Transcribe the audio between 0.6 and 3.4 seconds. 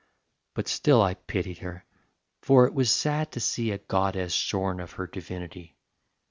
still I pitied her; for it was sad to